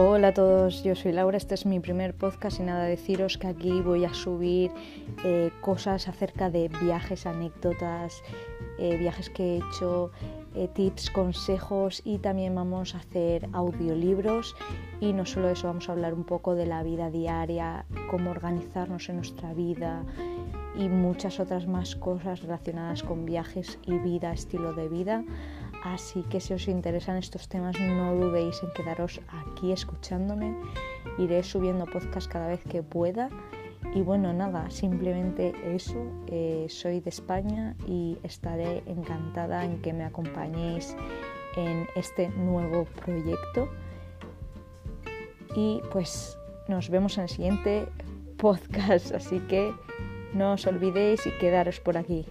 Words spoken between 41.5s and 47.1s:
en este nuevo proyecto. Y pues nos